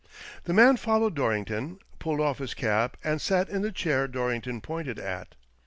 [0.45, 4.97] The man followed Dorrington, pulled off his cap, and sat in the chair Dorrington pointed
[4.97, 5.35] at.